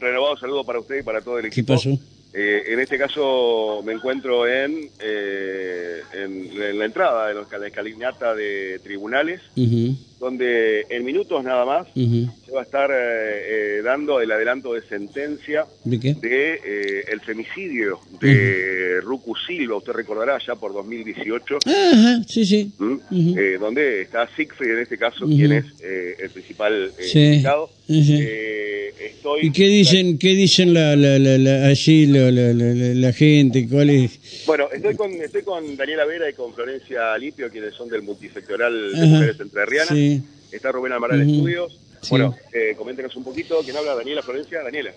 renovado 0.00 0.36
saludo 0.36 0.64
para 0.64 0.80
usted 0.80 0.98
y 1.00 1.02
para 1.02 1.20
todo 1.20 1.38
el 1.38 1.42
¿Qué 1.44 1.48
equipo. 1.48 1.74
pasó? 1.74 1.90
Eh, 2.34 2.62
en 2.68 2.80
este 2.80 2.98
caso 2.98 3.82
me 3.84 3.94
encuentro 3.94 4.46
en, 4.46 4.90
eh, 5.00 6.02
en, 6.12 6.62
en 6.62 6.78
la 6.78 6.84
entrada 6.84 7.28
de 7.28 7.34
los- 7.34 7.50
la 7.50 7.66
escalinata 7.66 8.34
de 8.34 8.80
tribunales, 8.82 9.40
donde 10.20 10.84
en 10.90 11.04
minutos 11.04 11.42
nada 11.44 11.64
más 11.64 11.86
se 11.94 12.52
va 12.52 12.60
a 12.60 12.64
estar 12.64 12.90
eh, 12.90 12.96
eh, 13.78 13.82
dando 13.84 14.20
el 14.20 14.30
adelanto 14.32 14.74
de 14.74 14.82
sentencia 14.82 15.64
¿De 15.84 16.00
qué? 16.00 16.14
de 16.14 16.54
eh, 16.54 17.04
el 17.12 17.20
femicidio 17.20 18.00
de 18.20 19.00
Rucu 19.02 19.34
Silva, 19.46 19.76
usted 19.76 19.92
recordará 19.92 20.38
ya 20.44 20.54
por 20.56 20.72
2018, 20.72 21.58
Ajá, 21.64 22.22
sí, 22.26 22.44
sí. 22.44 22.72
¿m? 22.80 22.94
Ujú. 23.10 23.38
Eh, 23.38 23.58
donde 23.58 24.02
está 24.02 24.28
Siegfried 24.34 24.72
en 24.72 24.78
este 24.80 24.98
caso, 24.98 25.26
quien 25.26 25.52
es 25.52 25.64
eh, 25.82 26.16
el 26.20 26.30
principal 26.30 26.90
eh, 26.98 27.02
Sí. 27.02 27.42
estoy 29.00 29.46
¿Y 29.46 29.52
qué 29.52 29.66
dicen, 29.68 30.18
qué 30.18 30.28
dicen 30.28 30.74
la, 30.74 30.94
la, 30.96 31.18
la, 31.18 31.38
la- 31.38 31.66
allí 31.68 32.06
la, 32.06 33.12
gente? 33.12 33.66
¿Cuál 33.70 33.90
es? 33.90 34.44
Bueno, 34.46 34.68
estoy 34.72 34.94
con, 34.94 35.12
estoy 35.12 35.42
con 35.42 35.76
Daniela 35.76 36.04
Vera 36.04 36.28
y 36.28 36.34
con 36.34 36.52
Florencia 36.54 37.16
Lipio, 37.18 37.48
quienes 37.50 37.74
son 37.74 37.88
del 37.88 38.02
multisectoral 38.02 38.92
de 38.92 39.06
mujeres 39.06 39.40
entrerrianas. 39.40 39.88
sí. 39.88 40.07
Está 40.52 40.72
Rubén 40.72 40.92
Amaral 40.92 41.20
Ujú. 41.22 41.30
Estudios. 41.30 41.78
Sí. 42.00 42.10
Bueno, 42.10 42.34
eh, 42.52 42.74
coméntenos 42.76 43.14
un 43.16 43.24
poquito. 43.24 43.60
¿Quién 43.64 43.76
habla? 43.76 43.94
Daniela, 43.94 44.22
Florencia. 44.22 44.62
Daniela. 44.62 44.92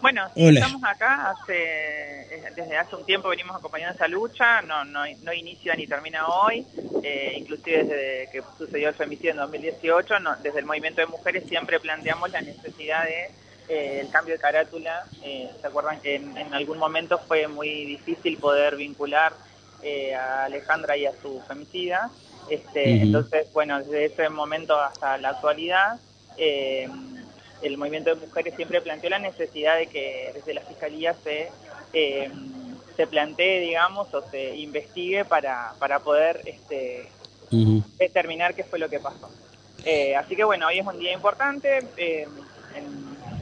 Bueno, 0.00 0.28
Hola. 0.36 0.60
estamos 0.60 0.82
acá 0.84 1.30
hace, 1.30 1.54
eh, 1.54 2.42
desde 2.54 2.76
hace 2.76 2.94
un 2.96 3.06
tiempo 3.06 3.28
venimos 3.30 3.56
acompañando 3.56 3.94
esa 3.94 4.06
lucha, 4.08 4.60
no, 4.62 4.84
no, 4.84 5.00
no 5.22 5.32
inicia 5.32 5.74
ni 5.76 5.86
termina 5.86 6.26
hoy, 6.26 6.66
eh, 7.02 7.34
inclusive 7.38 7.84
desde 7.84 8.28
que 8.30 8.42
sucedió 8.58 8.90
el 8.90 8.94
femicidio 8.94 9.30
en 9.30 9.36
2018, 9.38 10.18
no, 10.20 10.36
desde 10.42 10.58
el 10.58 10.66
movimiento 10.66 11.00
de 11.00 11.06
mujeres 11.06 11.44
siempre 11.48 11.80
planteamos 11.80 12.30
la 12.32 12.42
necesidad 12.42 13.04
de 13.04 13.30
eh, 13.68 14.00
el 14.00 14.10
cambio 14.10 14.34
de 14.34 14.40
carátula. 14.40 15.04
Eh, 15.22 15.48
¿Se 15.58 15.66
acuerdan 15.66 15.98
que 16.00 16.16
en, 16.16 16.36
en 16.36 16.52
algún 16.52 16.76
momento 16.78 17.18
fue 17.26 17.48
muy 17.48 17.86
difícil 17.86 18.36
poder 18.36 18.76
vincular 18.76 19.32
eh, 19.82 20.14
a 20.14 20.44
Alejandra 20.44 20.98
y 20.98 21.06
a 21.06 21.12
su 21.22 21.40
femicida? 21.48 22.10
Este. 22.48 23.02
Entonces, 23.02 23.52
bueno, 23.52 23.78
desde 23.78 24.06
ese 24.06 24.28
momento 24.28 24.78
hasta 24.78 25.18
la 25.18 25.30
actualidad, 25.30 25.98
eh, 26.36 26.88
el 27.62 27.78
movimiento 27.78 28.14
de 28.14 28.26
mujeres 28.26 28.54
siempre 28.54 28.80
planteó 28.80 29.10
la 29.10 29.18
necesidad 29.18 29.76
de 29.76 29.86
que 29.86 30.32
desde 30.34 30.54
la 30.54 30.60
fiscalía 30.60 31.14
se 31.14 31.50
eh, 31.92 32.30
se 32.96 33.06
plantee, 33.06 33.60
digamos, 33.60 34.12
o 34.14 34.22
se 34.30 34.56
investigue 34.56 35.24
para, 35.24 35.74
para 35.78 35.98
poder 36.00 36.40
este, 36.44 37.08
determinar 37.98 38.54
qué 38.54 38.64
fue 38.64 38.78
lo 38.78 38.88
que 38.88 39.00
pasó. 39.00 39.30
Eh, 39.84 40.16
así 40.16 40.36
que 40.36 40.44
bueno, 40.44 40.66
hoy 40.68 40.78
es 40.78 40.86
un 40.86 40.98
día 40.98 41.12
importante, 41.12 41.80
eh, 41.96 42.26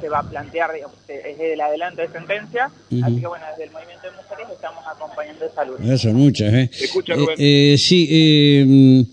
se 0.02 0.08
va 0.08 0.18
a 0.18 0.22
plantear, 0.28 0.72
digamos, 0.74 0.96
es 1.06 1.38
el 1.38 1.60
adelanto 1.60 2.02
de 2.02 2.08
sentencia, 2.08 2.64
así 2.66 3.20
que 3.20 3.26
bueno, 3.28 3.44
desde 3.52 3.64
el 3.64 3.70
movimiento 3.70 4.10
de 4.10 4.16
mujeres 4.16 4.46
estamos 4.52 4.84
acompañando 4.84 5.44
esa 5.46 5.64
lucha. 5.64 5.96
Son 5.96 6.14
muchas, 6.14 6.52
¿eh? 6.52 6.70
Escucha, 6.72 7.14
Eh, 7.14 7.26
eh, 7.38 7.78
sí, 7.78 8.08
eh, 8.10 9.04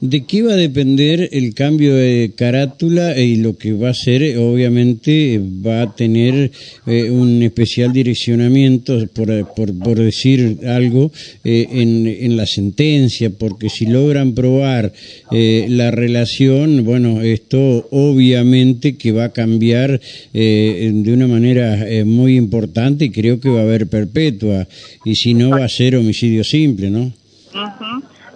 ¿de 0.00 0.24
qué 0.24 0.42
va 0.42 0.52
a 0.52 0.56
depender 0.56 1.28
el 1.32 1.54
cambio 1.54 1.94
de 1.94 2.32
carátula 2.36 3.18
y 3.18 3.36
lo 3.36 3.56
que 3.56 3.72
va 3.72 3.90
a 3.90 3.94
ser? 3.94 4.38
Obviamente 4.38 5.34
eh, 5.34 5.40
va 5.40 5.82
a 5.82 5.94
tener 5.94 6.50
eh, 6.86 7.10
un 7.10 7.42
especial 7.42 7.92
direccionamiento, 7.92 9.06
por, 9.08 9.28
por, 9.54 9.78
por 9.78 9.98
decir 9.98 10.58
algo, 10.66 11.10
eh, 11.44 11.66
en, 11.70 12.06
en 12.06 12.36
la 12.36 12.46
sentencia, 12.46 13.30
porque 13.30 13.68
si 13.68 13.86
logran 13.86 14.34
probar 14.34 14.92
eh, 15.32 15.66
la 15.68 15.90
relación, 15.90 16.84
bueno, 16.84 17.22
esto 17.22 17.88
obviamente 17.90 18.96
que 18.96 19.12
va 19.12 19.24
a 19.24 19.32
cambiar 19.32 20.00
eh, 20.34 20.90
de 20.94 21.12
una 21.12 21.26
manera 21.26 21.88
eh, 21.88 22.04
muy 22.04 22.36
importante 22.36 23.06
y 23.06 23.10
creo 23.10 23.40
que 23.40 23.48
va 23.48 23.60
a 23.60 23.62
haber 23.62 23.86
perpetua, 23.88 24.66
y 25.04 25.14
si 25.14 25.34
no 25.34 25.50
va 25.50 25.64
a 25.64 25.68
ser 25.68 25.96
homicidio 25.96 26.44
simple, 26.44 26.90
¿no? 26.90 27.12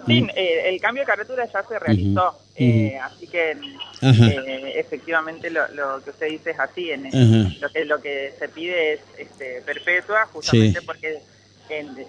Sí, 0.07 0.25
eh, 0.35 0.69
el 0.69 0.79
cambio 0.81 1.03
de 1.03 1.07
carátula 1.07 1.45
ya 1.51 1.63
se 1.67 1.79
realizó, 1.79 2.33
eh, 2.55 2.97
así 3.01 3.27
que 3.27 3.51
eh, 3.51 4.73
efectivamente 4.75 5.49
lo, 5.49 5.61
lo 5.73 6.03
que 6.03 6.09
usted 6.11 6.29
dice 6.29 6.51
es 6.51 6.59
así. 6.59 6.89
En, 6.91 7.03
lo, 7.61 7.69
que, 7.69 7.85
lo 7.85 8.01
que 8.01 8.31
se 8.37 8.49
pide 8.49 8.93
es 8.93 8.99
este, 9.17 9.61
perpetua, 9.65 10.25
justamente 10.31 10.79
Sí. 10.79 10.85
porque 10.85 11.19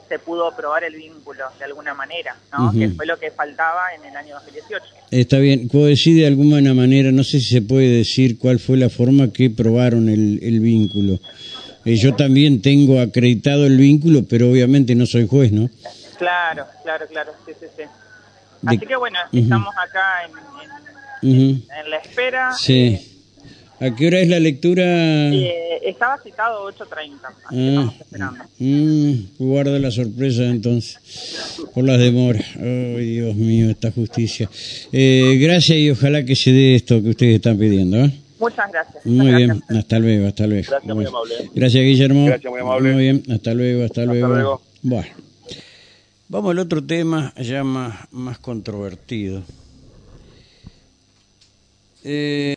se 0.08 0.18
pudo 0.18 0.54
probar 0.56 0.84
el 0.84 0.94
vínculo 0.96 1.44
de 1.58 1.64
alguna 1.64 1.94
manera, 1.94 2.36
¿no? 2.52 2.72
Que 2.72 2.88
fue 2.90 3.06
lo 3.06 3.18
que 3.18 3.30
faltaba 3.30 3.82
en 3.98 4.04
el 4.10 4.16
año 4.16 4.34
2018. 4.34 4.84
Está 5.10 5.38
bien, 5.38 5.68
puedo 5.68 5.86
decir 5.86 6.16
de 6.16 6.26
alguna 6.26 6.74
manera, 6.74 7.12
no 7.12 7.24
sé 7.24 7.40
si 7.40 7.46
se 7.54 7.62
puede 7.62 7.88
decir 7.98 8.36
cuál 8.38 8.58
fue 8.58 8.76
la 8.76 8.90
forma 8.90 9.32
que 9.32 9.48
probaron 9.50 10.08
el, 10.08 10.40
el 10.42 10.60
vínculo. 10.60 11.18
Eh, 11.86 11.96
yo 11.96 12.14
también 12.14 12.60
tengo 12.62 13.00
acreditado 13.00 13.64
el 13.66 13.76
vínculo, 13.78 14.24
pero 14.28 14.50
obviamente 14.50 14.94
no 14.94 15.06
soy 15.06 15.26
juez, 15.28 15.52
¿no? 15.52 15.70
Claro, 16.18 16.66
claro, 16.82 17.06
claro, 17.08 17.32
sí, 17.46 17.52
sí, 17.58 17.66
sí. 17.76 17.82
De- 17.82 17.88
Así 18.76 18.78
que 18.86 18.96
bueno, 18.96 19.18
estamos 19.32 19.74
acá 19.76 20.02
en, 20.24 21.28
en- 21.28 21.54
Ujú. 21.56 21.62
en 21.80 21.90
la 21.90 21.96
espera. 21.98 22.52
Sí. 22.52 23.10
¿A 23.80 23.90
qué 23.94 24.06
hora 24.06 24.20
es 24.20 24.28
la 24.28 24.38
lectura? 24.38 24.84
Eh, 24.84 25.80
estaba 25.82 26.16
citado 26.22 26.64
8.30, 26.72 27.26
así 27.26 27.36
que 27.50 27.56
Ah, 27.56 27.68
estamos 27.68 27.94
esperando. 28.00 28.44
mm, 28.58 29.12
guarda 29.38 29.78
la 29.78 29.90
sorpresa 29.90 30.44
entonces, 30.44 30.98
por 31.74 31.84
las 31.84 31.98
demoras. 31.98 32.44
Ay, 32.56 33.16
Dios 33.16 33.34
mío, 33.34 33.68
esta 33.70 33.90
justicia. 33.90 34.48
Eh, 34.92 35.36
gracias 35.40 35.76
y 35.78 35.90
ojalá 35.90 36.24
que 36.24 36.36
se 36.36 36.52
dé 36.52 36.76
esto 36.76 37.02
que 37.02 37.10
ustedes 37.10 37.34
están 37.36 37.58
pidiendo. 37.58 37.98
¿eh? 38.04 38.10
Muchas 38.38 38.70
gracias. 38.70 39.04
Muy 39.04 39.34
bien, 39.34 39.62
hasta 39.68 39.98
luego, 39.98 40.28
hasta 40.28 40.46
luego. 40.46 40.66
Gracias, 40.70 40.84
muy 40.84 40.94
Bueno. 41.04 41.08
amable. 41.10 41.34
Gracias, 41.54 41.82
Guillermo. 41.84 42.26
Gracias, 42.26 42.50
muy 42.52 42.60
amable. 42.60 42.92
Muy 42.92 43.02
bien, 43.02 43.22
hasta 43.30 43.54
luego, 43.54 43.84
hasta, 43.84 44.04
luego. 44.04 44.28
luego. 44.28 44.62
Bueno, 44.82 45.08
vamos 46.28 46.50
al 46.50 46.58
otro 46.58 46.82
tema 46.82 47.32
ya 47.36 47.64
más, 47.64 48.08
más 48.12 48.38
controvertido. 48.38 49.42
Eh, 52.02 52.52